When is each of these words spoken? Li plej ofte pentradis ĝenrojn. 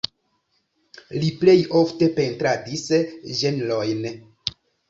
Li 1.23 1.29
plej 1.43 1.55
ofte 1.81 2.09
pentradis 2.21 2.87
ĝenrojn. 3.43 4.05